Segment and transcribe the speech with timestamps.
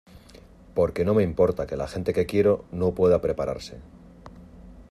[0.73, 3.77] porque no me importa que la gente que quiero no pueda prepararse